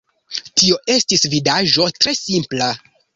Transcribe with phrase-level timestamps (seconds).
[0.61, 2.71] Tio estis vidaĵo tre simpla.